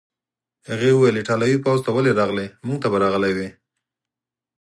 [0.69, 3.49] هغې وویل: ایټالوي پوځ ته ولې راغلې؟ موږ ته به راغلی وای.